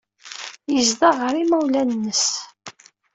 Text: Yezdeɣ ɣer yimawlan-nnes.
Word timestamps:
Yezdeɣ 0.73 1.15
ɣer 1.21 1.33
yimawlan-nnes. 1.37 2.25